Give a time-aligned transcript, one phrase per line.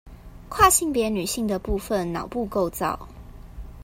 [0.49, 3.07] 跨性別女性的部分腦部構造